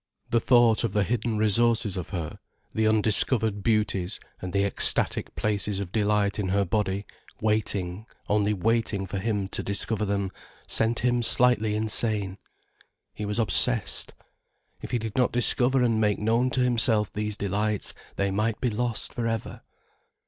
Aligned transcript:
The 0.31 0.39
thought 0.39 0.83
of 0.83 0.93
the 0.93 1.03
hidden 1.03 1.37
resources 1.37 1.95
of 1.95 2.09
her, 2.09 2.39
the 2.73 2.87
undiscovered 2.87 3.61
beauties 3.61 4.19
and 4.41 4.55
ecstatic 4.55 5.35
places 5.35 5.79
of 5.79 5.91
delight 5.91 6.39
in 6.39 6.47
her 6.49 6.65
body, 6.65 7.05
waiting, 7.39 8.07
only 8.27 8.51
waiting 8.51 9.05
for 9.05 9.19
him 9.19 9.47
to 9.49 9.61
discover 9.61 10.03
them, 10.03 10.31
sent 10.65 11.01
him 11.01 11.21
slightly 11.21 11.75
insane. 11.75 12.39
He 13.13 13.25
was 13.25 13.37
obsessed. 13.37 14.15
If 14.81 14.89
he 14.89 14.97
did 14.97 15.15
not 15.15 15.31
discover 15.31 15.83
and 15.83 16.01
make 16.01 16.17
known 16.17 16.49
to 16.49 16.61
himself 16.61 17.13
these 17.13 17.37
delights, 17.37 17.93
they 18.15 18.31
might 18.31 18.59
be 18.59 18.71
lost 18.71 19.13
for 19.13 19.27
ever. 19.27 19.61